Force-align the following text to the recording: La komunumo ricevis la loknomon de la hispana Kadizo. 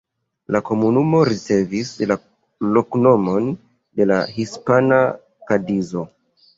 La 0.53 0.61
komunumo 0.69 1.19
ricevis 1.29 1.91
la 2.13 2.19
loknomon 2.79 3.53
de 4.01 4.11
la 4.15 4.21
hispana 4.35 5.03
Kadizo. 5.49 6.11